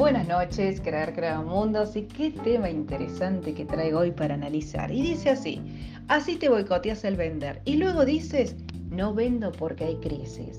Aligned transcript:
Buenas 0.00 0.26
noches, 0.28 0.80
crear 0.80 1.12
crear 1.12 1.44
mundos 1.44 1.94
y 1.94 2.04
qué 2.04 2.30
tema 2.30 2.70
interesante 2.70 3.52
que 3.52 3.66
traigo 3.66 3.98
hoy 3.98 4.10
para 4.10 4.32
analizar. 4.32 4.90
Y 4.90 5.02
dice 5.02 5.28
así, 5.28 5.60
así 6.08 6.36
te 6.36 6.48
boicoteas 6.48 7.04
el 7.04 7.16
vender 7.16 7.60
y 7.66 7.76
luego 7.76 8.06
dices, 8.06 8.56
no 8.88 9.12
vendo 9.12 9.52
porque 9.52 9.84
hay 9.84 9.96
crisis. 9.96 10.56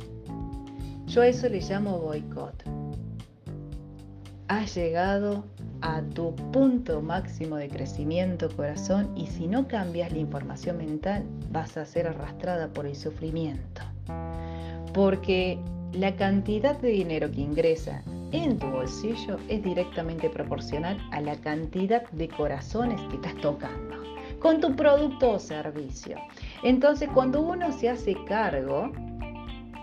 Yo 1.07 1.23
a 1.23 1.27
eso 1.27 1.49
le 1.49 1.59
llamo 1.59 1.97
boicot. 1.97 2.53
Has 4.47 4.75
llegado 4.75 5.43
a 5.81 6.03
tu 6.03 6.35
punto 6.51 7.01
máximo 7.01 7.55
de 7.55 7.67
crecimiento 7.67 8.47
corazón 8.55 9.11
y 9.17 9.25
si 9.25 9.47
no 9.47 9.67
cambias 9.67 10.11
la 10.11 10.19
información 10.19 10.77
mental 10.77 11.25
vas 11.49 11.77
a 11.77 11.85
ser 11.85 12.05
arrastrada 12.05 12.71
por 12.71 12.85
el 12.85 12.95
sufrimiento. 12.95 13.81
Porque 14.93 15.57
la 15.93 16.15
cantidad 16.15 16.79
de 16.79 16.89
dinero 16.89 17.31
que 17.31 17.41
ingresa 17.41 18.03
en 18.31 18.57
tu 18.57 18.67
bolsillo 18.67 19.37
es 19.47 19.63
directamente 19.63 20.29
proporcional 20.29 20.97
a 21.11 21.21
la 21.21 21.35
cantidad 21.35 22.09
de 22.11 22.27
corazones 22.29 22.99
que 23.09 23.15
estás 23.15 23.35
tocando 23.37 24.01
con 24.41 24.59
tu 24.59 24.75
producto 24.75 25.33
o 25.33 25.39
servicio. 25.39 26.17
Entonces, 26.63 27.09
cuando 27.13 27.41
uno 27.41 27.71
se 27.71 27.89
hace 27.89 28.15
cargo 28.25 28.91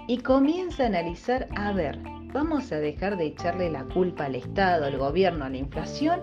y 0.09 0.19
comienza 0.19 0.83
a 0.83 0.87
analizar, 0.87 1.49
a 1.57 1.73
ver, 1.73 1.99
vamos 2.33 2.73
a 2.73 2.81
dejar 2.81 3.17
de 3.17 3.27
echarle 3.27 3.71
la 3.71 3.85
culpa 3.85 4.25
al 4.25 4.35
Estado, 4.35 4.87
al 4.87 4.99
gobierno, 4.99 5.45
a 5.45 5.49
la 5.49 5.59
inflación, 5.59 6.21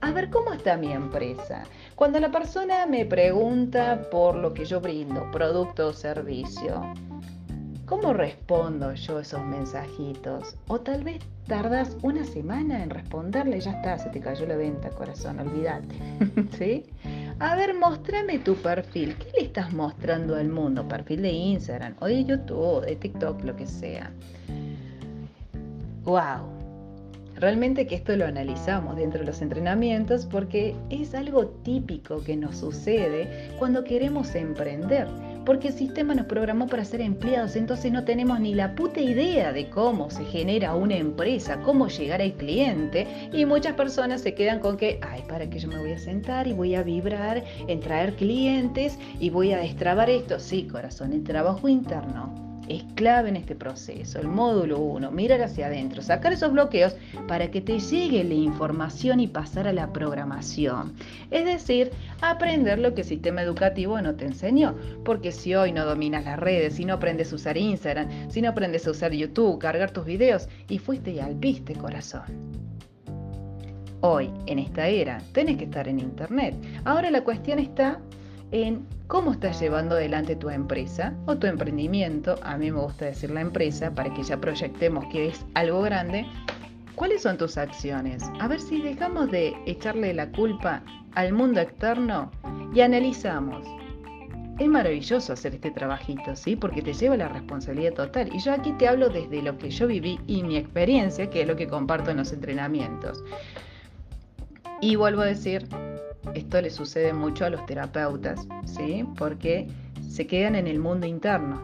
a 0.00 0.12
ver 0.12 0.30
cómo 0.30 0.52
está 0.52 0.76
mi 0.76 0.92
empresa. 0.92 1.64
Cuando 1.94 2.20
la 2.20 2.30
persona 2.30 2.86
me 2.86 3.04
pregunta 3.04 4.08
por 4.10 4.34
lo 4.34 4.52
que 4.54 4.64
yo 4.64 4.80
brindo, 4.80 5.30
producto 5.30 5.88
o 5.88 5.92
servicio, 5.92 6.82
¿Cómo 7.86 8.14
respondo 8.14 8.94
yo 8.94 9.20
esos 9.20 9.44
mensajitos? 9.44 10.56
O 10.68 10.80
tal 10.80 11.04
vez 11.04 11.18
tardas 11.46 11.98
una 12.00 12.24
semana 12.24 12.82
en 12.82 12.88
responderle 12.88 13.58
y 13.58 13.60
ya 13.60 13.72
está, 13.72 13.98
se 13.98 14.08
te 14.08 14.20
cayó 14.20 14.46
la 14.46 14.56
venta, 14.56 14.88
corazón, 14.88 15.38
olvídate. 15.38 15.94
¿Sí? 16.58 16.84
A 17.40 17.54
ver, 17.56 17.74
mostrame 17.74 18.38
tu 18.38 18.54
perfil. 18.54 19.16
¿Qué 19.18 19.26
le 19.38 19.46
estás 19.46 19.70
mostrando 19.74 20.34
al 20.34 20.48
mundo? 20.48 20.88
Perfil 20.88 21.20
de 21.20 21.32
Instagram, 21.32 21.94
o 22.00 22.06
de 22.06 22.24
YouTube, 22.24 22.86
de 22.86 22.96
TikTok, 22.96 23.44
lo 23.44 23.54
que 23.54 23.66
sea. 23.66 24.10
¡Wow! 26.04 26.54
Realmente 27.36 27.86
que 27.86 27.96
esto 27.96 28.16
lo 28.16 28.24
analizamos 28.24 28.96
dentro 28.96 29.20
de 29.20 29.26
los 29.26 29.42
entrenamientos 29.42 30.24
porque 30.24 30.74
es 30.88 31.14
algo 31.14 31.48
típico 31.48 32.24
que 32.24 32.36
nos 32.36 32.56
sucede 32.56 33.50
cuando 33.58 33.84
queremos 33.84 34.34
emprender 34.34 35.06
porque 35.44 35.68
el 35.68 35.74
sistema 35.74 36.14
nos 36.14 36.26
programó 36.26 36.66
para 36.66 36.84
ser 36.84 37.00
empleados, 37.00 37.56
entonces 37.56 37.92
no 37.92 38.04
tenemos 38.04 38.40
ni 38.40 38.54
la 38.54 38.74
puta 38.74 39.00
idea 39.00 39.52
de 39.52 39.68
cómo 39.68 40.10
se 40.10 40.24
genera 40.24 40.74
una 40.74 40.96
empresa, 40.96 41.60
cómo 41.62 41.88
llegar 41.88 42.22
al 42.22 42.32
cliente, 42.32 43.06
y 43.32 43.44
muchas 43.44 43.74
personas 43.74 44.22
se 44.22 44.34
quedan 44.34 44.60
con 44.60 44.76
que, 44.76 44.98
ay, 45.02 45.22
para 45.28 45.48
que 45.48 45.58
yo 45.58 45.68
me 45.68 45.78
voy 45.78 45.92
a 45.92 45.98
sentar 45.98 46.46
y 46.46 46.52
voy 46.52 46.74
a 46.74 46.82
vibrar 46.82 47.44
en 47.68 47.80
traer 47.80 48.14
clientes 48.14 48.98
y 49.20 49.30
voy 49.30 49.52
a 49.52 49.58
destrabar 49.58 50.10
esto. 50.10 50.38
Sí, 50.38 50.64
corazón, 50.64 51.12
el 51.12 51.24
trabajo 51.24 51.68
interno 51.68 52.53
es 52.68 52.84
clave 52.94 53.28
en 53.28 53.36
este 53.36 53.54
proceso. 53.54 54.18
El 54.18 54.28
módulo 54.28 54.78
1, 54.78 55.10
mirar 55.10 55.42
hacia 55.42 55.66
adentro, 55.66 56.02
sacar 56.02 56.32
esos 56.32 56.52
bloqueos 56.52 56.96
para 57.26 57.50
que 57.50 57.60
te 57.60 57.78
llegue 57.78 58.24
la 58.24 58.34
información 58.34 59.20
y 59.20 59.26
pasar 59.26 59.68
a 59.68 59.72
la 59.72 59.92
programación. 59.92 60.94
Es 61.30 61.44
decir, 61.44 61.90
aprender 62.20 62.78
lo 62.78 62.94
que 62.94 63.02
el 63.02 63.06
sistema 63.06 63.42
educativo 63.42 64.00
no 64.00 64.14
te 64.14 64.26
enseñó. 64.26 64.74
Porque 65.04 65.32
si 65.32 65.54
hoy 65.54 65.72
no 65.72 65.84
dominas 65.84 66.24
las 66.24 66.38
redes, 66.38 66.74
si 66.74 66.84
no 66.84 66.94
aprendes 66.94 67.32
a 67.32 67.36
usar 67.36 67.56
Instagram, 67.56 68.30
si 68.30 68.42
no 68.42 68.50
aprendes 68.50 68.86
a 68.86 68.90
usar 68.90 69.12
YouTube, 69.12 69.58
cargar 69.58 69.90
tus 69.90 70.04
videos, 70.04 70.48
y 70.68 70.78
fuiste 70.78 71.12
y 71.12 71.20
alpiste 71.20 71.74
corazón. 71.74 72.22
Hoy, 74.00 74.30
en 74.46 74.58
esta 74.58 74.86
era, 74.86 75.22
tenés 75.32 75.56
que 75.56 75.64
estar 75.64 75.88
en 75.88 75.98
Internet. 75.98 76.54
Ahora 76.84 77.10
la 77.10 77.24
cuestión 77.24 77.58
está 77.58 78.00
en 78.54 78.86
cómo 79.08 79.32
estás 79.32 79.60
llevando 79.60 79.96
adelante 79.96 80.36
tu 80.36 80.48
empresa 80.48 81.12
o 81.26 81.36
tu 81.36 81.48
emprendimiento. 81.48 82.36
A 82.44 82.56
mí 82.56 82.70
me 82.70 82.80
gusta 82.80 83.06
decir 83.06 83.32
la 83.32 83.40
empresa 83.40 83.92
para 83.92 84.14
que 84.14 84.22
ya 84.22 84.40
proyectemos 84.40 85.04
que 85.10 85.26
es 85.28 85.44
algo 85.54 85.82
grande. 85.82 86.24
¿Cuáles 86.94 87.22
son 87.22 87.36
tus 87.36 87.58
acciones? 87.58 88.22
A 88.38 88.46
ver 88.46 88.60
si 88.60 88.80
dejamos 88.80 89.28
de 89.32 89.54
echarle 89.66 90.14
la 90.14 90.30
culpa 90.30 90.84
al 91.16 91.32
mundo 91.32 91.60
externo 91.60 92.30
y 92.72 92.80
analizamos. 92.80 93.66
Es 94.60 94.68
maravilloso 94.68 95.32
hacer 95.32 95.56
este 95.56 95.72
trabajito, 95.72 96.36
¿sí? 96.36 96.54
Porque 96.54 96.80
te 96.80 96.92
lleva 96.92 97.16
la 97.16 97.28
responsabilidad 97.28 97.94
total. 97.94 98.32
Y 98.32 98.38
yo 98.38 98.52
aquí 98.52 98.70
te 98.78 98.86
hablo 98.86 99.08
desde 99.08 99.42
lo 99.42 99.58
que 99.58 99.70
yo 99.70 99.88
viví 99.88 100.20
y 100.28 100.44
mi 100.44 100.56
experiencia, 100.56 101.28
que 101.28 101.42
es 101.42 101.48
lo 101.48 101.56
que 101.56 101.66
comparto 101.66 102.12
en 102.12 102.18
los 102.18 102.32
entrenamientos. 102.32 103.24
Y 104.80 104.94
vuelvo 104.94 105.22
a 105.22 105.26
decir, 105.26 105.66
esto 106.34 106.60
le 106.60 106.70
sucede 106.70 107.12
mucho 107.12 107.44
a 107.44 107.50
los 107.50 107.64
terapeutas, 107.66 108.46
¿sí? 108.64 109.04
Porque 109.16 109.68
se 110.08 110.26
quedan 110.26 110.56
en 110.56 110.66
el 110.66 110.78
mundo 110.78 111.06
interno. 111.06 111.62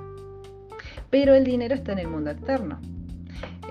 Pero 1.11 1.35
el 1.35 1.45
dinero 1.45 1.75
está 1.75 1.93
en 1.93 1.99
el 1.99 2.09
mundo 2.09 2.31
externo. 2.31 2.81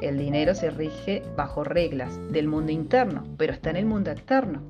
El 0.01 0.17
dinero 0.17 0.53
se 0.55 0.69
rige 0.69 1.23
bajo 1.35 1.63
reglas 1.63 2.19
del 2.31 2.47
mundo 2.47 2.71
interno, 2.71 3.23
pero 3.37 3.53
está 3.53 3.69
en 3.69 3.77
el 3.77 3.85
mundo 3.85 4.11
externo. 4.11 4.61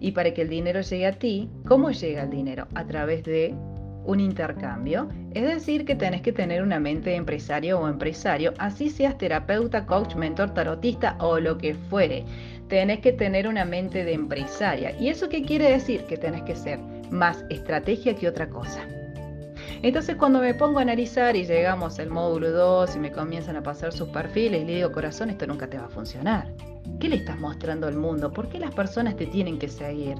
Y 0.00 0.12
para 0.12 0.34
que 0.34 0.42
el 0.42 0.48
dinero 0.48 0.80
llegue 0.80 1.06
a 1.06 1.12
ti, 1.12 1.48
¿cómo 1.66 1.90
llega 1.90 2.24
el 2.24 2.30
dinero? 2.30 2.66
A 2.74 2.84
través 2.84 3.22
de 3.24 3.54
un 4.04 4.20
intercambio. 4.20 5.08
Es 5.32 5.44
decir, 5.44 5.84
que 5.84 5.94
tenés 5.94 6.22
que 6.22 6.32
tener 6.32 6.62
una 6.62 6.80
mente 6.80 7.10
de 7.10 7.16
empresario 7.16 7.80
o 7.80 7.88
empresario, 7.88 8.52
así 8.58 8.90
seas 8.90 9.16
terapeuta, 9.18 9.86
coach, 9.86 10.16
mentor, 10.16 10.54
tarotista 10.54 11.16
o 11.20 11.38
lo 11.38 11.58
que 11.58 11.74
fuere 11.74 12.24
tenés 12.72 13.00
que 13.00 13.12
tener 13.12 13.46
una 13.46 13.66
mente 13.66 14.02
de 14.02 14.14
empresaria. 14.14 14.98
¿Y 14.98 15.10
eso 15.10 15.28
qué 15.28 15.42
quiere 15.42 15.70
decir? 15.70 16.04
Que 16.04 16.16
tenés 16.16 16.40
que 16.44 16.56
ser 16.56 16.78
más 17.10 17.44
estrategia 17.50 18.16
que 18.16 18.26
otra 18.26 18.48
cosa. 18.48 18.80
Entonces 19.82 20.16
cuando 20.16 20.40
me 20.40 20.54
pongo 20.54 20.78
a 20.78 20.82
analizar 20.82 21.36
y 21.36 21.44
llegamos 21.44 21.98
al 21.98 22.08
módulo 22.08 22.50
2 22.50 22.96
y 22.96 22.98
me 22.98 23.12
comienzan 23.12 23.56
a 23.56 23.62
pasar 23.62 23.92
sus 23.92 24.08
perfiles, 24.08 24.64
le 24.64 24.76
digo, 24.76 24.90
corazón, 24.90 25.28
esto 25.28 25.46
nunca 25.46 25.66
te 25.66 25.76
va 25.76 25.84
a 25.84 25.90
funcionar. 25.90 26.48
¿Qué 26.98 27.10
le 27.10 27.16
estás 27.16 27.38
mostrando 27.38 27.86
al 27.88 27.96
mundo? 27.96 28.32
¿Por 28.32 28.48
qué 28.48 28.58
las 28.58 28.72
personas 28.72 29.16
te 29.16 29.26
tienen 29.26 29.58
que 29.58 29.68
seguir? 29.68 30.16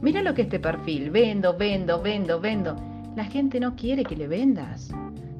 Mira 0.00 0.22
lo 0.22 0.34
que 0.34 0.42
es 0.42 0.46
este 0.46 0.60
perfil, 0.60 1.10
vendo, 1.10 1.56
vendo, 1.58 2.00
vendo, 2.00 2.38
vendo. 2.38 2.76
La 3.16 3.24
gente 3.24 3.58
no 3.58 3.74
quiere 3.74 4.04
que 4.04 4.14
le 4.14 4.28
vendas. 4.28 4.92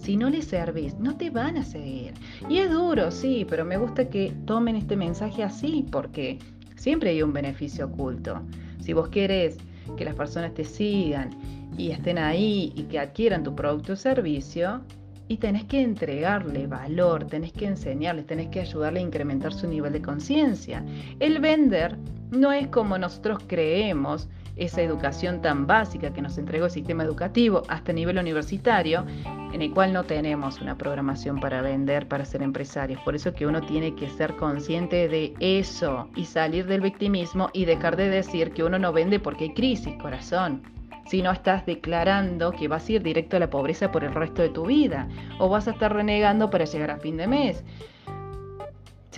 Si 0.09 0.17
no 0.17 0.31
le 0.31 0.41
servís, 0.41 0.99
no 0.99 1.19
te 1.19 1.29
van 1.29 1.59
a 1.59 1.65
seguir. 1.65 2.15
Y 2.49 2.61
es 2.61 2.71
duro, 2.71 3.11
sí, 3.11 3.45
pero 3.47 3.67
me 3.67 3.77
gusta 3.77 4.09
que 4.09 4.33
tomen 4.47 4.75
este 4.75 4.97
mensaje 4.97 5.45
así 5.45 5.85
porque 5.93 6.39
siempre 6.77 7.11
hay 7.11 7.21
un 7.21 7.35
beneficio 7.35 7.85
oculto. 7.85 8.41
Si 8.81 8.95
vos 8.95 9.11
querés 9.11 9.59
que 9.99 10.07
las 10.07 10.15
personas 10.15 10.55
te 10.55 10.65
sigan 10.65 11.29
y 11.77 11.91
estén 11.91 12.17
ahí 12.17 12.73
y 12.75 12.85
que 12.85 12.99
adquieran 12.99 13.43
tu 13.43 13.55
producto 13.55 13.93
o 13.93 13.97
servicio, 13.97 14.81
y 15.29 15.37
tenés 15.37 15.65
que 15.65 15.83
entregarle 15.83 16.67
valor, 16.67 17.25
tenés 17.25 17.53
que 17.53 17.67
enseñarles, 17.67 18.27
tenés 18.27 18.49
que 18.49 18.61
ayudarle 18.61 19.01
a 19.01 19.03
incrementar 19.03 19.53
su 19.53 19.69
nivel 19.69 19.93
de 19.93 20.01
conciencia. 20.01 20.83
El 21.21 21.39
vender 21.39 21.99
no 22.31 22.51
es 22.51 22.69
como 22.69 22.97
nosotros 22.97 23.41
creemos 23.47 24.27
esa 24.59 24.83
educación 24.83 25.41
tan 25.41 25.67
básica 25.67 26.13
que 26.13 26.21
nos 26.21 26.37
entregó 26.37 26.67
el 26.67 26.71
sistema 26.71 27.05
educativo 27.05 27.63
hasta 27.69 27.93
nivel 27.93 28.19
universitario, 28.19 29.07
en 29.53 29.63
el 29.63 29.73
cual 29.73 29.93
no 29.93 30.05
tenemos 30.05 30.61
una 30.61 30.77
programación 30.77 31.41
para 31.41 31.63
vender, 31.63 32.07
para 32.09 32.25
ser 32.25 32.43
empresarios. 32.43 33.01
Por 33.03 33.15
eso 33.15 33.33
que 33.33 33.47
uno 33.47 33.61
tiene 33.63 33.95
que 33.95 34.09
ser 34.11 34.37
consciente 34.37 35.09
de 35.09 35.35
eso 35.41 36.09
y 36.17 36.25
salir 36.25 36.67
del 36.67 36.81
victimismo 36.81 37.51
y 37.53 37.65
dejar 37.65 37.97
de 37.97 38.11
decir 38.11 38.53
que 38.53 38.65
uno 38.65 38.79
no 38.79 38.93
vende 38.93 39.21
porque 39.21 39.45
hay 39.45 39.55
crisis, 39.55 39.95
corazón. 40.01 40.63
Si 41.07 41.23
no 41.23 41.31
estás 41.31 41.65
declarando 41.65 42.53
que 42.53 42.69
vas 42.69 42.87
a 42.87 42.93
ir 42.93 43.03
directo 43.03 43.37
a 43.37 43.41
la 43.41 43.49
pobreza 43.49 43.91
por 43.91 44.05
el 44.05 44.13
resto 44.13 44.43
de 44.43 44.51
tu 44.51 44.67
vida 44.67 45.09
o 45.39 45.49
vas 45.49 45.67
a 45.67 45.71
estar 45.71 45.93
renegando 45.95 46.51
para 46.51 46.67
llegar 46.67 46.91
a 46.91 46.99
fin 46.99 47.17
de 47.17 47.27
mes. 47.27 47.65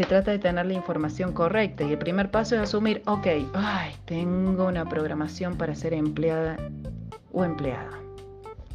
Se 0.00 0.06
trata 0.06 0.30
de 0.30 0.38
tener 0.38 0.64
la 0.64 0.72
información 0.72 1.34
correcta 1.34 1.84
y 1.84 1.92
el 1.92 1.98
primer 1.98 2.30
paso 2.30 2.54
es 2.54 2.62
asumir, 2.62 3.02
ok, 3.04 3.26
ay, 3.52 3.92
tengo 4.06 4.66
una 4.66 4.86
programación 4.86 5.58
para 5.58 5.74
ser 5.74 5.92
empleada 5.92 6.56
o 7.34 7.44
empleada. 7.44 7.98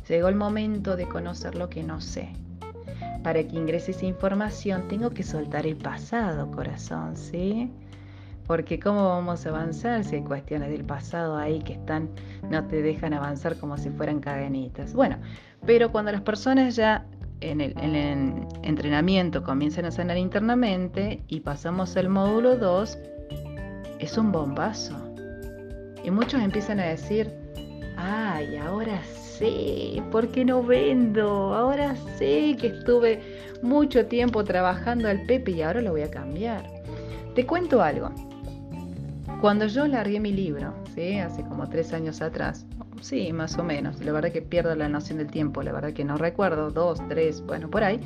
Llegó 0.07 0.27
el 0.27 0.35
momento 0.35 0.95
de 0.95 1.07
conocer 1.07 1.55
lo 1.55 1.67
que 1.67 1.81
no 1.81 1.99
sé. 1.99 2.29
Para 3.23 3.41
que 3.41 3.55
ingrese 3.55 3.89
esa 3.89 4.05
información 4.05 4.87
tengo 4.87 5.09
que 5.09 5.23
soltar 5.23 5.65
el 5.65 5.77
pasado, 5.77 6.51
corazón, 6.51 7.17
¿sí? 7.17 7.71
Porque 8.45 8.79
¿cómo 8.79 9.09
vamos 9.09 9.47
a 9.47 9.49
avanzar 9.49 10.03
si 10.03 10.17
hay 10.17 10.21
cuestiones 10.21 10.69
del 10.69 10.83
pasado 10.83 11.37
ahí 11.37 11.57
que 11.57 11.73
están, 11.73 12.07
no 12.51 12.63
te 12.67 12.83
dejan 12.83 13.15
avanzar 13.15 13.57
como 13.57 13.79
si 13.79 13.89
fueran 13.89 14.19
cadenitas? 14.19 14.93
Bueno, 14.93 15.17
pero 15.65 15.91
cuando 15.91 16.11
las 16.11 16.21
personas 16.21 16.75
ya 16.75 17.03
en 17.41 17.61
el, 17.61 18.47
entrenamiento 18.63 19.43
comienzan 19.43 19.85
a 19.85 19.91
sanar 19.91 20.17
internamente 20.17 21.21
y 21.27 21.41
pasamos 21.41 21.95
al 21.97 22.09
módulo 22.09 22.57
2, 22.57 22.97
es 23.99 24.17
un 24.17 24.31
bombazo. 24.31 24.95
Y 26.03 26.11
muchos 26.11 26.41
empiezan 26.41 26.79
a 26.79 26.85
decir, 26.85 27.31
ay, 27.97 28.57
ahora 28.57 29.01
sé, 29.03 30.01
¿por 30.11 30.29
qué 30.29 30.45
no 30.45 30.63
vendo? 30.63 31.53
Ahora 31.53 31.95
sé 32.17 32.55
que 32.59 32.67
estuve 32.67 33.21
mucho 33.61 34.05
tiempo 34.05 34.43
trabajando 34.43 35.07
al 35.09 35.23
Pepe 35.23 35.51
y 35.51 35.61
ahora 35.61 35.81
lo 35.81 35.91
voy 35.91 36.03
a 36.03 36.11
cambiar. 36.11 36.63
Te 37.33 37.45
cuento 37.45 37.81
algo. 37.81 38.11
Cuando 39.41 39.67
yo 39.67 39.87
largué 39.87 40.19
mi 40.19 40.31
libro, 40.31 40.73
¿sí? 40.93 41.17
hace 41.19 41.43
como 41.43 41.67
tres 41.69 41.93
años 41.93 42.21
atrás, 42.21 42.65
sí, 43.01 43.33
más 43.33 43.57
o 43.57 43.63
menos, 43.63 43.99
la 44.03 44.11
verdad 44.11 44.31
que 44.31 44.41
pierdo 44.41 44.75
la 44.75 44.89
noción 44.89 45.17
del 45.17 45.27
tiempo, 45.27 45.61
la 45.63 45.71
verdad 45.71 45.93
que 45.93 46.03
no 46.03 46.17
recuerdo, 46.17 46.71
dos, 46.71 46.99
tres, 47.07 47.41
bueno, 47.41 47.69
por 47.69 47.83
ahí, 47.83 47.99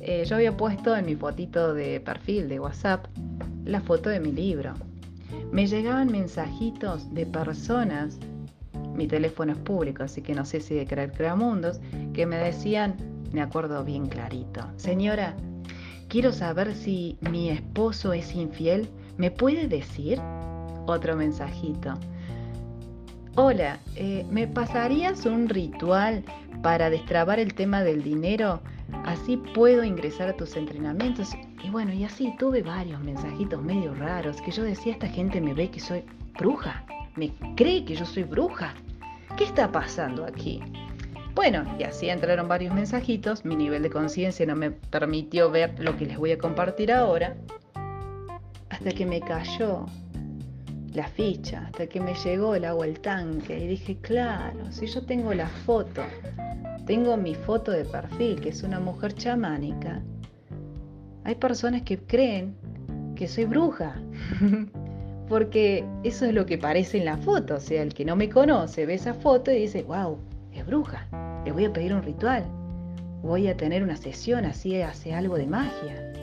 eh, 0.00 0.24
yo 0.26 0.36
había 0.36 0.56
puesto 0.56 0.96
en 0.96 1.06
mi 1.06 1.16
fotito 1.16 1.74
de 1.74 2.00
perfil 2.00 2.48
de 2.48 2.60
WhatsApp 2.60 3.06
la 3.64 3.80
foto 3.80 4.08
de 4.08 4.20
mi 4.20 4.32
libro. 4.32 4.74
Me 5.52 5.66
llegaban 5.66 6.10
mensajitos 6.10 7.12
de 7.12 7.26
personas, 7.26 8.18
mi 8.94 9.06
teléfono 9.06 9.52
es 9.52 9.58
público, 9.58 10.02
así 10.02 10.22
que 10.22 10.34
no 10.34 10.44
sé 10.44 10.60
si 10.60 10.74
de 10.74 10.86
creer 10.86 11.12
creamundos, 11.12 11.80
que 12.12 12.26
me 12.26 12.36
decían, 12.36 12.96
me 13.32 13.42
acuerdo 13.42 13.84
bien 13.84 14.06
clarito, 14.06 14.62
señora, 14.76 15.36
quiero 16.08 16.32
saber 16.32 16.74
si 16.74 17.18
mi 17.30 17.50
esposo 17.50 18.12
es 18.12 18.34
infiel, 18.34 18.88
¿me 19.16 19.30
puede 19.30 19.68
decir? 19.68 20.20
Otro 20.86 21.16
mensajito. 21.16 21.94
Hola, 23.40 23.78
eh, 23.94 24.26
¿me 24.32 24.48
pasarías 24.48 25.24
un 25.24 25.48
ritual 25.48 26.24
para 26.60 26.90
destrabar 26.90 27.38
el 27.38 27.54
tema 27.54 27.84
del 27.84 28.02
dinero? 28.02 28.60
Así 29.04 29.36
puedo 29.36 29.84
ingresar 29.84 30.28
a 30.28 30.36
tus 30.36 30.56
entrenamientos. 30.56 31.36
Y 31.62 31.70
bueno, 31.70 31.92
y 31.92 32.02
así 32.02 32.34
tuve 32.36 32.62
varios 32.62 33.00
mensajitos 33.00 33.62
medio 33.62 33.94
raros 33.94 34.42
que 34.42 34.50
yo 34.50 34.64
decía, 34.64 34.94
esta 34.94 35.06
gente 35.06 35.40
me 35.40 35.54
ve 35.54 35.70
que 35.70 35.78
soy 35.78 36.02
bruja, 36.36 36.84
me 37.14 37.32
cree 37.54 37.84
que 37.84 37.94
yo 37.94 38.04
soy 38.04 38.24
bruja. 38.24 38.74
¿Qué 39.36 39.44
está 39.44 39.70
pasando 39.70 40.24
aquí? 40.24 40.60
Bueno, 41.36 41.64
y 41.78 41.84
así 41.84 42.08
entraron 42.08 42.48
varios 42.48 42.74
mensajitos, 42.74 43.44
mi 43.44 43.54
nivel 43.54 43.84
de 43.84 43.90
conciencia 43.90 44.46
no 44.46 44.56
me 44.56 44.72
permitió 44.72 45.48
ver 45.48 45.78
lo 45.78 45.96
que 45.96 46.06
les 46.06 46.18
voy 46.18 46.32
a 46.32 46.38
compartir 46.38 46.90
ahora, 46.90 47.36
hasta 48.68 48.90
que 48.90 49.06
me 49.06 49.20
cayó 49.20 49.86
la 50.98 51.08
ficha, 51.08 51.64
hasta 51.66 51.86
que 51.86 52.00
me 52.00 52.14
llegó 52.14 52.54
el 52.54 52.64
agua 52.64 52.84
al 52.84 53.00
tanque 53.00 53.58
y 53.58 53.66
dije, 53.66 53.96
claro, 54.02 54.70
si 54.70 54.86
yo 54.86 55.04
tengo 55.06 55.32
la 55.32 55.48
foto 55.48 56.02
tengo 56.88 57.18
mi 57.18 57.34
foto 57.34 57.70
de 57.70 57.84
perfil, 57.84 58.40
que 58.40 58.48
es 58.48 58.62
una 58.62 58.80
mujer 58.80 59.12
chamánica. 59.12 60.00
Hay 61.24 61.34
personas 61.34 61.82
que 61.82 61.98
creen 61.98 62.56
que 63.14 63.28
soy 63.28 63.44
bruja, 63.44 64.00
porque 65.28 65.84
eso 66.02 66.24
es 66.24 66.32
lo 66.32 66.46
que 66.46 66.56
parece 66.56 66.96
en 66.96 67.04
la 67.04 67.18
foto. 67.18 67.56
O 67.56 67.60
sea, 67.60 67.82
el 67.82 67.92
que 67.92 68.06
no 68.06 68.16
me 68.16 68.30
conoce 68.30 68.86
ve 68.86 68.94
esa 68.94 69.12
foto 69.12 69.52
y 69.52 69.60
dice, 69.60 69.82
wow, 69.82 70.16
es 70.54 70.64
bruja, 70.64 71.06
le 71.44 71.52
voy 71.52 71.66
a 71.66 71.72
pedir 71.74 71.92
un 71.92 72.02
ritual, 72.02 72.42
voy 73.20 73.48
a 73.48 73.56
tener 73.58 73.82
una 73.82 73.98
sesión, 73.98 74.46
así 74.46 74.80
hace 74.80 75.12
algo 75.12 75.36
de 75.36 75.46
magia. 75.46 76.14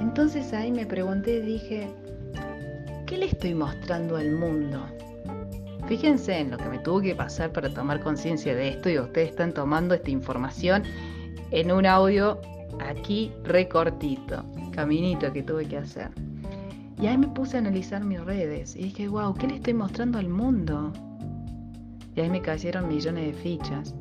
Entonces 0.00 0.54
ahí 0.54 0.72
me 0.72 0.86
pregunté, 0.86 1.42
dije, 1.42 1.88
¿qué 3.06 3.16
le 3.16 3.26
estoy 3.26 3.54
mostrando 3.54 4.16
al 4.16 4.32
mundo? 4.32 4.84
Fíjense 5.86 6.40
en 6.40 6.50
lo 6.50 6.58
que 6.58 6.68
me 6.68 6.80
tuvo 6.80 7.00
que 7.00 7.14
pasar 7.14 7.52
para 7.52 7.72
tomar 7.72 8.00
conciencia 8.00 8.54
de 8.54 8.68
esto 8.70 8.90
y 8.90 8.98
ustedes 8.98 9.30
están 9.30 9.54
tomando 9.54 9.94
esta 9.94 10.10
información 10.10 10.82
en 11.52 11.70
un 11.70 11.86
audio 11.86 12.40
aquí 12.80 13.32
recortito, 13.44 14.44
caminito 14.72 15.32
que 15.32 15.44
tuve 15.44 15.66
que 15.66 15.78
hacer. 15.78 16.10
Y 17.00 17.06
ahí 17.06 17.16
me 17.16 17.28
puse 17.28 17.56
a 17.56 17.60
analizar 17.60 18.02
mis 18.04 18.20
redes 18.20 18.74
y 18.74 18.84
dije, 18.84 19.06
wow, 19.06 19.32
¿qué 19.34 19.46
le 19.46 19.56
estoy 19.56 19.74
mostrando 19.74 20.18
al 20.18 20.28
mundo? 20.28 20.92
Y 22.16 22.20
ahí 22.20 22.30
me 22.30 22.42
cayeron 22.42 22.88
millones 22.88 23.26
de 23.26 23.32
fichas. 23.34 23.94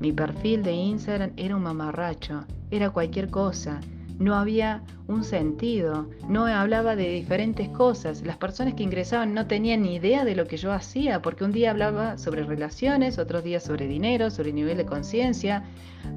Mi 0.00 0.10
perfil 0.10 0.64
de 0.64 0.72
Instagram 0.72 1.30
era 1.36 1.54
un 1.54 1.62
mamarracho, 1.62 2.44
era 2.72 2.90
cualquier 2.90 3.30
cosa 3.30 3.80
no 4.20 4.36
había 4.36 4.82
un 5.08 5.24
sentido, 5.24 6.06
no 6.28 6.44
hablaba 6.44 6.94
de 6.94 7.08
diferentes 7.08 7.70
cosas. 7.70 8.22
Las 8.22 8.36
personas 8.36 8.74
que 8.74 8.82
ingresaban 8.82 9.32
no 9.32 9.46
tenían 9.46 9.82
ni 9.82 9.94
idea 9.94 10.26
de 10.26 10.36
lo 10.36 10.46
que 10.46 10.58
yo 10.58 10.72
hacía, 10.72 11.22
porque 11.22 11.42
un 11.42 11.52
día 11.52 11.70
hablaba 11.70 12.18
sobre 12.18 12.44
relaciones, 12.44 13.18
otros 13.18 13.42
días 13.42 13.64
sobre 13.64 13.88
dinero, 13.88 14.30
sobre 14.30 14.52
nivel 14.52 14.76
de 14.76 14.84
conciencia. 14.84 15.64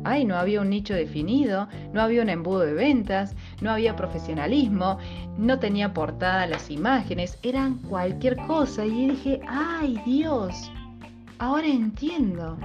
Ay, 0.03 0.25
no 0.25 0.35
había 0.35 0.59
un 0.59 0.69
nicho 0.69 0.93
definido, 0.93 1.69
no 1.93 2.01
había 2.01 2.21
un 2.21 2.29
embudo 2.29 2.59
de 2.59 2.73
ventas, 2.73 3.37
no 3.61 3.71
había 3.71 3.95
profesionalismo, 3.95 4.97
no 5.37 5.59
tenía 5.59 5.93
portada 5.93 6.45
las 6.45 6.69
imágenes, 6.69 7.39
eran 7.41 7.75
cualquier 7.83 8.35
cosa. 8.47 8.85
Y 8.85 9.11
dije, 9.11 9.39
ay 9.47 9.97
Dios, 10.05 10.69
ahora 11.39 11.67
entiendo. 11.67 12.57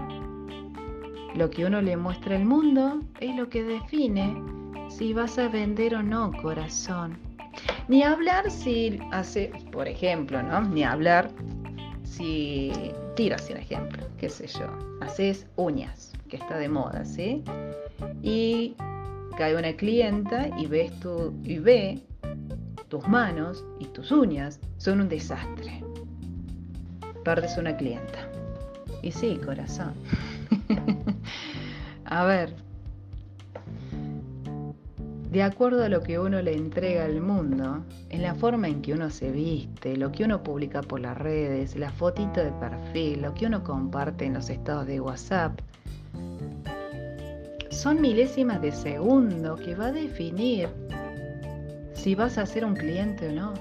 Lo 1.37 1.49
que 1.49 1.65
uno 1.65 1.81
le 1.81 1.97
muestra 1.97 2.35
al 2.35 2.45
mundo 2.45 3.03
es 3.21 3.37
lo 3.37 3.49
que 3.49 3.63
define 3.63 4.58
si 4.89 5.13
vas 5.13 5.39
a 5.39 5.49
vender 5.49 5.95
o 5.95 6.03
no, 6.03 6.33
corazón. 6.43 7.17
Ni 7.89 8.03
hablar 8.03 8.51
si 8.51 8.99
hace, 9.13 9.51
por 9.73 9.89
ejemplo, 9.89 10.43
¿no? 10.43 10.61
Ni 10.63 10.85
hablar 10.85 11.31
si 12.05 12.73
tiras 13.15 13.49
un 13.51 13.57
ejemplo, 13.57 14.07
qué 14.19 14.29
sé 14.29 14.47
yo, 14.47 14.67
haces 15.01 15.47
uñas, 15.57 16.13
que 16.29 16.37
está 16.37 16.59
de 16.59 16.69
moda, 16.69 17.05
¿sí? 17.05 17.43
Y 18.23 18.75
cae 19.37 19.57
una 19.57 19.73
clienta 19.75 20.49
y 20.59 20.67
ves 20.67 20.99
tu 21.01 21.35
y 21.45 21.59
ve 21.59 22.03
tus 22.89 23.07
manos 23.07 23.65
y 23.79 23.87
tus 23.87 24.11
uñas 24.11 24.61
son 24.79 25.01
un 25.01 25.09
desastre. 25.09 25.83
Perdes 27.25 27.57
una 27.59 27.77
clienta. 27.77 28.29
Y 29.03 29.13
sí, 29.13 29.39
corazón. 29.45 29.93
a 32.05 32.25
ver, 32.25 32.55
de 35.31 35.43
acuerdo 35.43 35.85
a 35.85 35.91
lo 35.91 36.03
que 36.03 36.19
uno 36.19 36.41
le 36.41 36.55
entrega 36.55 37.05
al 37.05 37.21
mundo, 37.21 37.85
en 38.09 38.23
la 38.23 38.35
forma 38.35 38.69
en 38.69 38.81
que 38.81 38.95
uno 38.95 39.11
se 39.11 39.31
viste, 39.31 39.97
lo 39.97 40.11
que 40.11 40.25
uno 40.25 40.43
publica 40.43 40.81
por 40.81 41.01
las 41.01 41.19
redes, 41.19 41.77
la 41.77 41.91
fotito 41.91 42.43
de 42.43 42.51
perfil, 42.53 43.23
lo 43.23 43.35
que 43.35 43.47
uno 43.47 43.63
comparte 43.63 44.25
en 44.25 44.35
los 44.35 44.49
estados 44.49 44.87
de 44.87 45.01
WhatsApp, 45.01 45.61
son 47.71 48.01
milésimas 48.01 48.63
de 48.63 48.73
segundo 48.73 49.57
que 49.57 49.75
va 49.75 49.89
a 49.89 49.93
definir 49.93 50.71
si 51.93 52.15
vas 52.15 52.39
a 52.39 52.47
ser 52.47 52.65
un 52.65 52.75
cliente 52.75 53.29
o 53.29 53.33
no. 53.33 53.55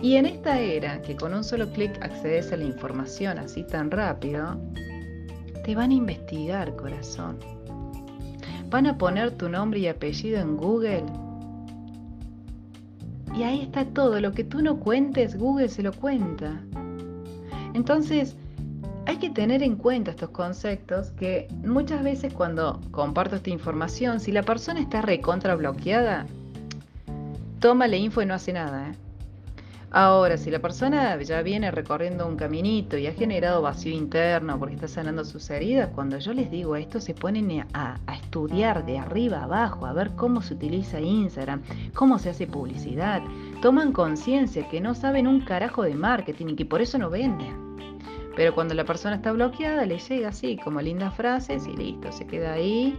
Y 0.00 0.16
en 0.16 0.26
esta 0.26 0.60
era, 0.60 1.02
que 1.02 1.14
con 1.14 1.34
un 1.34 1.44
solo 1.44 1.70
clic 1.70 1.92
accedes 2.02 2.52
a 2.52 2.56
la 2.56 2.64
información 2.64 3.38
así 3.38 3.64
tan 3.64 3.90
rápido, 3.90 4.58
te 5.62 5.74
van 5.74 5.90
a 5.90 5.94
investigar, 5.94 6.74
corazón 6.74 7.38
van 8.70 8.86
a 8.86 8.98
poner 8.98 9.32
tu 9.32 9.48
nombre 9.48 9.80
y 9.80 9.88
apellido 9.88 10.40
en 10.40 10.56
Google. 10.56 11.04
Y 13.34 13.42
ahí 13.42 13.62
está 13.62 13.84
todo, 13.84 14.20
lo 14.20 14.32
que 14.32 14.44
tú 14.44 14.62
no 14.62 14.78
cuentes, 14.78 15.36
Google 15.36 15.68
se 15.68 15.82
lo 15.82 15.92
cuenta. 15.92 16.60
Entonces, 17.74 18.36
hay 19.06 19.16
que 19.16 19.30
tener 19.30 19.62
en 19.62 19.76
cuenta 19.76 20.12
estos 20.12 20.30
conceptos 20.30 21.10
que 21.12 21.48
muchas 21.64 22.02
veces 22.02 22.32
cuando 22.32 22.80
comparto 22.90 23.36
esta 23.36 23.50
información, 23.50 24.20
si 24.20 24.32
la 24.32 24.42
persona 24.42 24.80
está 24.80 25.02
recontra 25.02 25.56
bloqueada, 25.56 26.26
tómale 27.60 27.98
info 27.98 28.22
y 28.22 28.26
no 28.26 28.34
hace 28.34 28.52
nada. 28.52 28.90
¿eh? 28.90 29.03
Ahora, 29.96 30.36
si 30.36 30.50
la 30.50 30.58
persona 30.58 31.16
ya 31.22 31.40
viene 31.42 31.70
recorriendo 31.70 32.26
un 32.26 32.34
caminito 32.34 32.98
y 32.98 33.06
ha 33.06 33.12
generado 33.12 33.62
vacío 33.62 33.94
interno 33.94 34.58
porque 34.58 34.74
está 34.74 34.88
sanando 34.88 35.24
sus 35.24 35.48
heridas, 35.50 35.90
cuando 35.94 36.18
yo 36.18 36.32
les 36.32 36.50
digo 36.50 36.74
esto, 36.74 37.00
se 37.00 37.14
ponen 37.14 37.64
a, 37.74 38.00
estudiar 38.12 38.84
de 38.84 38.98
arriba 38.98 39.44
abajo, 39.44 39.86
a 39.86 39.92
ver 39.92 40.10
cómo 40.16 40.42
se 40.42 40.54
utiliza 40.54 41.00
Instagram, 41.00 41.62
cómo 41.94 42.18
se 42.18 42.30
hace 42.30 42.48
publicidad. 42.48 43.22
Toman 43.62 43.92
conciencia 43.92 44.68
que 44.68 44.80
no 44.80 44.96
saben 44.96 45.28
un 45.28 45.42
carajo 45.42 45.84
de 45.84 45.94
marketing 45.94 46.46
y 46.48 46.56
que 46.56 46.66
por 46.66 46.82
eso 46.82 46.98
no 46.98 47.08
venden. 47.08 47.76
Pero 48.34 48.52
cuando 48.52 48.74
la 48.74 48.84
persona 48.84 49.14
está 49.14 49.30
bloqueada, 49.30 49.86
le 49.86 49.98
llega 49.98 50.30
así, 50.30 50.56
como 50.56 50.80
lindas 50.80 51.14
frases 51.14 51.68
y 51.68 51.76
listo, 51.76 52.10
se 52.10 52.26
queda 52.26 52.54
ahí 52.54 52.98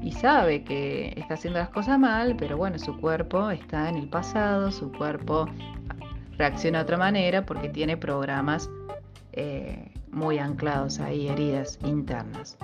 y 0.00 0.12
sabe 0.12 0.62
que 0.62 1.12
está 1.16 1.34
haciendo 1.34 1.58
las 1.58 1.70
cosas 1.70 1.98
mal, 1.98 2.36
pero 2.38 2.56
bueno, 2.56 2.78
su 2.78 2.96
cuerpo 2.98 3.50
está 3.50 3.88
en 3.88 3.96
el 3.96 4.08
pasado, 4.08 4.70
su 4.70 4.92
cuerpo 4.92 5.48
reacciona 6.38 6.78
de 6.78 6.84
otra 6.84 6.98
manera 6.98 7.44
porque 7.44 7.68
tiene 7.68 7.96
programas 7.96 8.70
eh, 9.32 9.92
muy 10.10 10.38
anclados 10.38 10.98
ahí, 11.00 11.28
heridas 11.28 11.78
internas. 11.84 12.56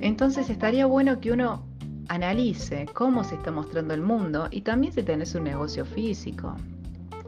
Entonces 0.00 0.50
estaría 0.50 0.86
bueno 0.86 1.20
que 1.20 1.32
uno 1.32 1.64
analice 2.08 2.86
cómo 2.92 3.24
se 3.24 3.36
está 3.36 3.50
mostrando 3.50 3.94
el 3.94 4.02
mundo 4.02 4.48
y 4.50 4.62
también 4.62 4.92
si 4.92 5.02
tenés 5.02 5.34
un 5.34 5.44
negocio 5.44 5.84
físico. 5.84 6.56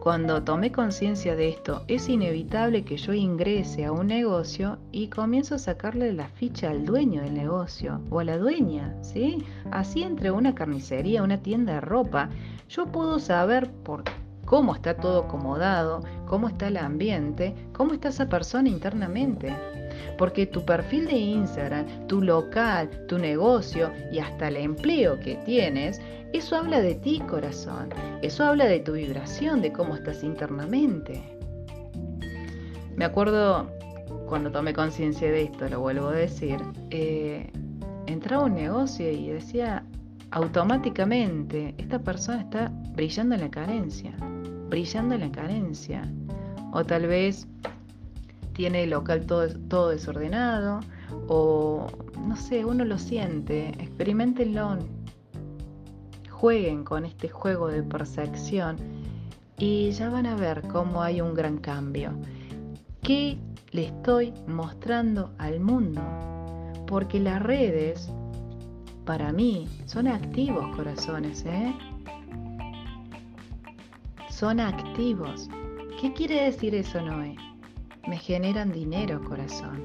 Cuando 0.06 0.44
tomé 0.44 0.70
conciencia 0.70 1.34
de 1.34 1.48
esto, 1.48 1.82
es 1.88 2.08
inevitable 2.08 2.84
que 2.84 2.96
yo 2.96 3.12
ingrese 3.12 3.86
a 3.86 3.92
un 3.92 4.06
negocio 4.06 4.78
y 4.92 5.08
comienzo 5.08 5.56
a 5.56 5.58
sacarle 5.58 6.12
la 6.12 6.28
ficha 6.28 6.70
al 6.70 6.84
dueño 6.84 7.22
del 7.22 7.34
negocio 7.34 8.00
o 8.10 8.20
a 8.20 8.24
la 8.24 8.38
dueña, 8.38 8.94
¿sí? 9.02 9.44
Así 9.72 10.04
entre 10.04 10.30
una 10.30 10.54
carnicería, 10.54 11.24
una 11.24 11.42
tienda 11.42 11.74
de 11.74 11.80
ropa, 11.80 12.28
yo 12.68 12.86
puedo 12.86 13.18
saber 13.18 13.68
por 13.82 14.04
cómo 14.46 14.74
está 14.74 14.94
todo 14.94 15.24
acomodado, 15.24 16.00
cómo 16.26 16.48
está 16.48 16.68
el 16.68 16.78
ambiente, 16.78 17.54
cómo 17.74 17.92
está 17.92 18.08
esa 18.08 18.28
persona 18.28 18.68
internamente. 18.68 19.54
Porque 20.16 20.46
tu 20.46 20.64
perfil 20.64 21.06
de 21.06 21.18
Instagram, 21.18 22.06
tu 22.06 22.22
local, 22.22 22.88
tu 23.06 23.18
negocio 23.18 23.92
y 24.10 24.18
hasta 24.18 24.48
el 24.48 24.56
empleo 24.56 25.20
que 25.20 25.34
tienes, 25.44 26.00
eso 26.32 26.56
habla 26.56 26.80
de 26.80 26.94
ti, 26.94 27.20
corazón. 27.28 27.90
Eso 28.22 28.44
habla 28.44 28.66
de 28.66 28.80
tu 28.80 28.92
vibración, 28.92 29.60
de 29.60 29.72
cómo 29.72 29.94
estás 29.94 30.22
internamente. 30.22 31.22
Me 32.96 33.04
acuerdo 33.04 33.68
cuando 34.26 34.50
tomé 34.50 34.72
conciencia 34.72 35.30
de 35.30 35.42
esto, 35.42 35.68
lo 35.68 35.80
vuelvo 35.80 36.08
a 36.08 36.12
decir, 36.12 36.58
eh, 36.90 37.50
entraba 38.06 38.44
a 38.44 38.46
un 38.46 38.54
negocio 38.54 39.10
y 39.10 39.28
decía 39.28 39.84
automáticamente, 40.36 41.74
esta 41.78 41.98
persona 41.98 42.42
está 42.42 42.70
brillando 42.94 43.36
en 43.36 43.40
la 43.40 43.50
carencia, 43.50 44.14
brillando 44.68 45.14
en 45.14 45.22
la 45.22 45.32
carencia. 45.32 46.12
O 46.72 46.84
tal 46.84 47.06
vez 47.06 47.48
tiene 48.52 48.82
el 48.82 48.90
local 48.90 49.24
todo, 49.24 49.48
todo 49.68 49.88
desordenado, 49.88 50.80
o 51.26 51.86
no 52.28 52.36
sé, 52.36 52.66
uno 52.66 52.84
lo 52.84 52.98
siente, 52.98 53.68
experimentenlo, 53.82 54.76
jueguen 56.28 56.84
con 56.84 57.06
este 57.06 57.30
juego 57.30 57.68
de 57.68 57.82
percepción 57.82 58.76
y 59.56 59.90
ya 59.92 60.10
van 60.10 60.26
a 60.26 60.36
ver 60.36 60.68
cómo 60.68 61.02
hay 61.02 61.22
un 61.22 61.32
gran 61.32 61.56
cambio. 61.56 62.12
¿Qué 63.00 63.38
le 63.70 63.86
estoy 63.86 64.34
mostrando 64.46 65.30
al 65.38 65.60
mundo? 65.60 66.02
Porque 66.86 67.20
las 67.20 67.42
redes, 67.42 68.12
para 69.06 69.32
mí, 69.32 69.68
son 69.86 70.08
activos 70.08 70.76
corazones, 70.76 71.44
¿eh? 71.46 71.72
Son 74.28 74.58
activos. 74.58 75.48
¿Qué 76.00 76.12
quiere 76.12 76.42
decir 76.42 76.74
eso, 76.74 77.00
Noé? 77.00 77.36
Me 78.08 78.18
generan 78.18 78.72
dinero, 78.72 79.22
corazón. 79.22 79.82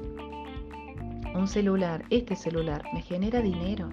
Un 1.34 1.46
celular, 1.46 2.04
este 2.10 2.34
celular, 2.36 2.84
me 2.92 3.00
genera 3.00 3.40
dinero. 3.40 3.88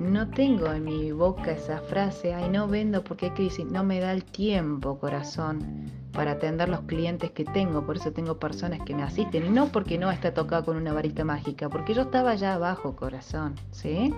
No 0.00 0.28
tengo 0.30 0.72
en 0.72 0.84
mi 0.84 1.10
boca 1.10 1.50
esa 1.52 1.80
frase, 1.80 2.32
ay, 2.32 2.48
no 2.50 2.68
vendo 2.68 3.02
porque 3.02 3.26
hay 3.26 3.32
crisis. 3.32 3.66
No 3.66 3.82
me 3.82 3.98
da 3.98 4.12
el 4.12 4.24
tiempo, 4.24 4.96
corazón, 4.98 5.90
para 6.12 6.32
atender 6.32 6.68
los 6.68 6.82
clientes 6.82 7.32
que 7.32 7.44
tengo. 7.44 7.84
Por 7.84 7.96
eso 7.96 8.12
tengo 8.12 8.38
personas 8.38 8.80
que 8.86 8.94
me 8.94 9.02
asisten. 9.02 9.46
Y 9.46 9.50
no 9.50 9.66
porque 9.72 9.98
no 9.98 10.10
está 10.10 10.32
tocado 10.32 10.66
con 10.66 10.76
una 10.76 10.92
varita 10.92 11.24
mágica, 11.24 11.68
porque 11.68 11.94
yo 11.94 12.02
estaba 12.02 12.30
allá 12.30 12.54
abajo, 12.54 12.94
corazón. 12.94 13.56
¿Sí? 13.72 14.14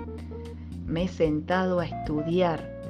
Me 0.84 1.04
he 1.04 1.08
sentado 1.08 1.80
a 1.80 1.86
estudiar 1.86 2.80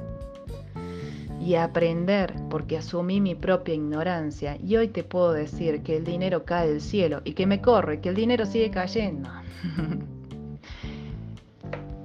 y 1.39 1.55
aprender 1.55 2.35
porque 2.49 2.77
asumí 2.77 3.21
mi 3.21 3.35
propia 3.35 3.73
ignorancia 3.73 4.57
y 4.57 4.75
hoy 4.75 4.89
te 4.89 5.03
puedo 5.03 5.31
decir 5.31 5.81
que 5.81 5.97
el 5.97 6.03
dinero 6.03 6.45
cae 6.45 6.69
del 6.69 6.81
cielo 6.81 7.21
y 7.23 7.33
que 7.33 7.47
me 7.47 7.61
corre, 7.61 7.99
que 7.99 8.09
el 8.09 8.15
dinero 8.15 8.45
sigue 8.45 8.69
cayendo. 8.69 9.29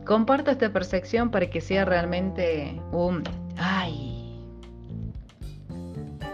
Comparto 0.07 0.53
esta 0.53 0.73
percepción 0.73 1.33
para 1.33 1.51
que 1.51 1.61
sea 1.61 1.85
realmente 1.85 2.81
un, 2.93 3.25
ay, 3.57 4.41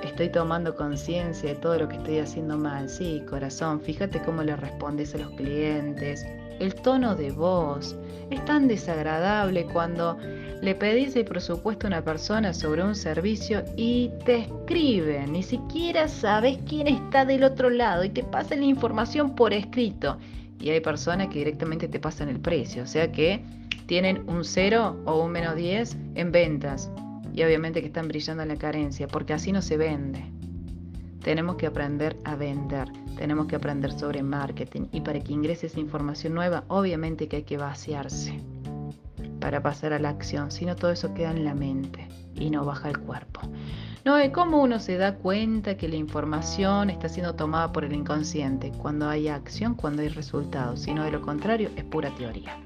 estoy 0.02 0.28
tomando 0.28 0.76
conciencia 0.76 1.48
de 1.48 1.54
todo 1.54 1.78
lo 1.78 1.88
que 1.88 1.96
estoy 1.96 2.18
haciendo 2.18 2.58
mal. 2.58 2.90
Sí, 2.90 3.22
corazón, 3.30 3.80
fíjate 3.80 4.20
cómo 4.20 4.42
le 4.42 4.56
respondes 4.56 5.14
a 5.14 5.18
los 5.18 5.30
clientes, 5.30 6.26
el 6.60 6.74
tono 6.74 7.14
de 7.14 7.30
voz. 7.30 7.96
Es 8.28 8.44
tan 8.44 8.68
desagradable 8.68 9.64
cuando 9.72 10.18
le 10.60 10.74
pedís 10.74 11.16
el 11.16 11.24
presupuesto 11.24 11.86
a 11.86 11.88
una 11.88 12.04
persona 12.04 12.52
sobre 12.52 12.84
un 12.84 12.94
servicio 12.94 13.64
y 13.78 14.10
te 14.26 14.40
escriben, 14.40 15.32
ni 15.32 15.42
siquiera 15.42 16.08
sabes 16.08 16.58
quién 16.68 16.88
está 16.88 17.24
del 17.24 17.42
otro 17.42 17.70
lado 17.70 18.04
y 18.04 18.10
te 18.10 18.22
pasan 18.22 18.60
la 18.60 18.66
información 18.66 19.34
por 19.34 19.54
escrito. 19.54 20.18
Y 20.62 20.70
hay 20.70 20.80
personas 20.80 21.28
que 21.28 21.40
directamente 21.40 21.88
te 21.88 21.98
pasan 21.98 22.28
el 22.28 22.40
precio, 22.40 22.84
o 22.84 22.86
sea 22.86 23.10
que 23.10 23.44
tienen 23.86 24.28
un 24.28 24.44
0 24.44 25.02
o 25.04 25.24
un 25.24 25.32
menos 25.32 25.56
10 25.56 25.96
en 26.14 26.32
ventas. 26.32 26.90
Y 27.34 27.42
obviamente 27.42 27.80
que 27.80 27.88
están 27.88 28.08
brillando 28.08 28.42
en 28.42 28.48
la 28.48 28.56
carencia, 28.56 29.08
porque 29.08 29.32
así 29.32 29.52
no 29.52 29.60
se 29.60 29.76
vende. 29.76 30.24
Tenemos 31.22 31.56
que 31.56 31.66
aprender 31.66 32.16
a 32.24 32.36
vender, 32.36 32.88
tenemos 33.16 33.46
que 33.46 33.56
aprender 33.56 33.92
sobre 33.92 34.22
marketing 34.22 34.86
y 34.92 35.00
para 35.00 35.20
que 35.20 35.32
ingrese 35.32 35.66
esa 35.66 35.80
información 35.80 36.34
nueva, 36.34 36.64
obviamente 36.68 37.28
que 37.28 37.36
hay 37.36 37.42
que 37.42 37.56
vaciarse 37.56 38.40
para 39.40 39.62
pasar 39.62 39.92
a 39.92 39.98
la 39.98 40.10
acción, 40.10 40.50
sino 40.50 40.76
todo 40.76 40.92
eso 40.92 41.14
queda 41.14 41.30
en 41.30 41.44
la 41.44 41.54
mente 41.54 42.08
y 42.34 42.50
no 42.50 42.64
baja 42.64 42.88
el 42.88 42.98
cuerpo. 42.98 43.40
No 44.04 44.18
es 44.18 44.30
cómo 44.30 44.60
uno 44.60 44.80
se 44.80 44.96
da 44.96 45.14
cuenta 45.14 45.76
que 45.76 45.86
la 45.86 45.94
información 45.94 46.90
está 46.90 47.08
siendo 47.08 47.36
tomada 47.36 47.70
por 47.70 47.84
el 47.84 47.92
inconsciente, 47.92 48.72
cuando 48.72 49.08
hay 49.08 49.28
acción, 49.28 49.76
cuando 49.76 50.02
hay 50.02 50.08
resultados, 50.08 50.80
sino 50.80 51.04
de 51.04 51.12
lo 51.12 51.22
contrario 51.22 51.70
es 51.76 51.84
pura 51.84 52.12
teoría. 52.16 52.58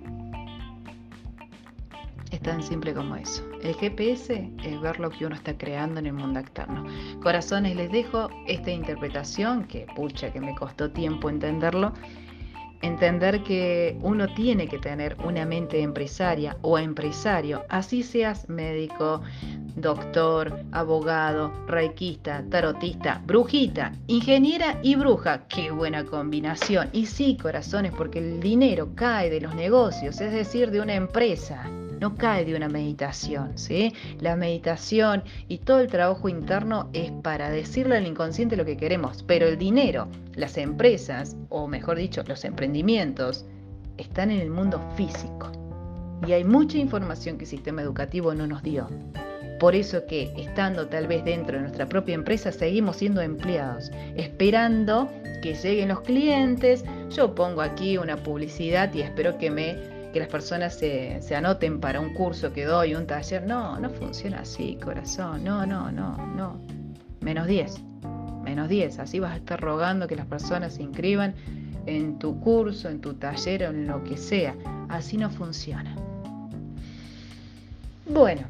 Es 2.30 2.40
tan 2.40 2.62
simple 2.62 2.94
como 2.94 3.16
eso. 3.16 3.44
El 3.62 3.74
GPS 3.74 4.50
es 4.64 4.80
ver 4.80 4.98
lo 4.98 5.10
que 5.10 5.26
uno 5.26 5.34
está 5.34 5.58
creando 5.58 6.00
en 6.00 6.06
el 6.06 6.14
mundo 6.14 6.40
externo. 6.40 6.86
Corazones, 7.22 7.76
les 7.76 7.92
dejo 7.92 8.30
esta 8.46 8.70
interpretación, 8.70 9.64
que 9.64 9.86
pucha, 9.94 10.32
que 10.32 10.40
me 10.40 10.54
costó 10.54 10.90
tiempo 10.90 11.28
entenderlo, 11.28 11.92
entender 12.80 13.42
que 13.42 13.98
uno 14.00 14.32
tiene 14.34 14.68
que 14.68 14.78
tener 14.78 15.16
una 15.22 15.44
mente 15.44 15.82
empresaria 15.82 16.56
o 16.62 16.78
empresario, 16.78 17.64
así 17.68 18.02
seas 18.02 18.48
médico, 18.48 19.20
doctor, 19.76 20.64
abogado, 20.72 21.52
reikista, 21.66 22.42
tarotista, 22.50 23.22
brujita, 23.24 23.92
ingeniera 24.06 24.78
y 24.82 24.96
bruja. 24.96 25.46
Qué 25.48 25.70
buena 25.70 26.04
combinación. 26.04 26.88
Y 26.92 27.06
sí, 27.06 27.36
corazones, 27.36 27.92
porque 27.92 28.18
el 28.18 28.40
dinero 28.40 28.90
cae 28.94 29.30
de 29.30 29.40
los 29.40 29.54
negocios, 29.54 30.20
es 30.20 30.32
decir, 30.32 30.70
de 30.70 30.80
una 30.80 30.94
empresa 30.94 31.70
no 32.00 32.14
cae 32.14 32.44
de 32.44 32.54
una 32.54 32.68
meditación, 32.68 33.56
¿sí? 33.56 33.92
La 34.20 34.36
meditación 34.36 35.22
y 35.48 35.58
todo 35.58 35.80
el 35.80 35.88
trabajo 35.88 36.28
interno 36.28 36.90
es 36.92 37.10
para 37.10 37.50
decirle 37.50 37.96
al 37.96 38.06
inconsciente 38.06 38.56
lo 38.56 38.64
que 38.64 38.76
queremos, 38.76 39.22
pero 39.22 39.46
el 39.46 39.58
dinero, 39.58 40.08
las 40.34 40.58
empresas, 40.58 41.36
o 41.48 41.66
mejor 41.68 41.96
dicho, 41.96 42.22
los 42.26 42.44
emprendimientos, 42.44 43.46
están 43.96 44.30
en 44.30 44.40
el 44.40 44.50
mundo 44.50 44.80
físico. 44.96 45.50
Y 46.26 46.32
hay 46.32 46.44
mucha 46.44 46.78
información 46.78 47.38
que 47.38 47.44
el 47.44 47.50
sistema 47.50 47.82
educativo 47.82 48.34
no 48.34 48.46
nos 48.46 48.62
dio. 48.62 48.88
Por 49.58 49.74
eso 49.74 50.04
que 50.06 50.32
estando 50.36 50.86
tal 50.86 51.06
vez 51.06 51.24
dentro 51.24 51.56
de 51.56 51.62
nuestra 51.62 51.86
propia 51.88 52.14
empresa 52.14 52.52
seguimos 52.52 52.96
siendo 52.96 53.22
empleados, 53.22 53.90
esperando 54.16 55.10
que 55.42 55.54
lleguen 55.54 55.88
los 55.88 56.00
clientes. 56.00 56.84
Yo 57.10 57.34
pongo 57.34 57.62
aquí 57.62 57.96
una 57.96 58.16
publicidad 58.16 58.92
y 58.92 59.00
espero 59.00 59.38
que 59.38 59.50
me 59.50 59.96
que 60.16 60.20
las 60.20 60.28
personas 60.30 60.74
se, 60.74 61.20
anoten 61.36 61.78
para 61.78 62.00
un 62.00 62.14
curso 62.14 62.50
que 62.50 62.64
doy, 62.64 62.94
un 62.94 63.06
taller. 63.06 63.46
No, 63.46 63.78
no 63.78 63.90
funciona 63.90 64.40
así, 64.40 64.78
corazón. 64.82 65.44
No, 65.44 65.66
no, 65.66 65.92
no, 65.92 66.16
no. 66.34 66.58
Menos 67.20 67.46
10. 67.46 67.82
Menos 68.42 68.70
10. 68.70 68.98
Así 68.98 69.18
vas 69.18 69.32
a 69.32 69.36
estar 69.36 69.60
rogando 69.60 70.08
que 70.08 70.16
las 70.16 70.24
personas 70.24 70.72
se 70.72 70.82
inscriban 70.82 71.34
en 71.84 72.18
tu 72.18 72.40
curso, 72.40 72.88
en 72.88 73.02
tu 73.02 73.12
taller 73.12 73.64
o 73.64 73.66
en 73.66 73.86
lo 73.86 74.02
que 74.04 74.16
sea. 74.16 74.54
Así 74.88 75.18
no 75.18 75.28
funciona. 75.28 75.94
Bueno, 78.08 78.42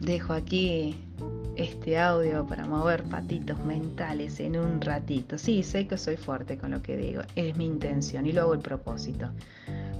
dejo 0.00 0.32
aquí 0.32 0.96
este 1.56 1.98
audio 1.98 2.46
para 2.46 2.66
mover 2.66 3.02
patitos 3.04 3.58
mentales 3.64 4.38
en 4.40 4.56
un 4.56 4.80
ratito. 4.80 5.38
Sí, 5.38 5.62
sé 5.62 5.86
que 5.86 5.98
soy 5.98 6.16
fuerte 6.16 6.56
con 6.56 6.70
lo 6.70 6.82
que 6.82 6.96
digo, 6.96 7.22
es 7.34 7.56
mi 7.56 7.66
intención 7.66 8.26
y 8.26 8.32
luego 8.32 8.54
el 8.54 8.60
propósito 8.60 9.30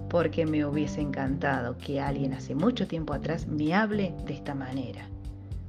porque 0.08 0.46
me 0.46 0.64
hubiese 0.64 1.00
encantado 1.00 1.76
que 1.78 2.00
alguien 2.00 2.32
hace 2.32 2.54
mucho 2.54 2.86
tiempo 2.86 3.12
atrás 3.12 3.46
me 3.46 3.74
hable 3.74 4.14
de 4.26 4.34
esta 4.34 4.54
manera, 4.54 5.06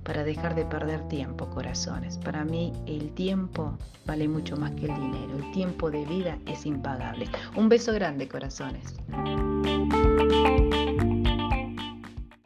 para 0.03 0.23
dejar 0.23 0.55
de 0.55 0.65
perder 0.65 1.07
tiempo, 1.07 1.49
corazones. 1.49 2.17
Para 2.17 2.45
mí 2.45 2.73
el 2.87 3.11
tiempo 3.11 3.77
vale 4.05 4.27
mucho 4.27 4.57
más 4.57 4.71
que 4.71 4.85
el 4.85 4.95
dinero, 4.95 5.37
el 5.37 5.51
tiempo 5.51 5.91
de 5.91 6.05
vida 6.05 6.37
es 6.45 6.65
impagable. 6.65 7.27
Un 7.55 7.69
beso 7.69 7.93
grande, 7.93 8.27
corazones. 8.27 8.95